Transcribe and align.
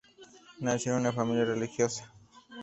Nació 0.61 0.93
en 0.95 1.01
una 1.01 1.11
familia 1.13 1.45
religiosa. 1.45 2.11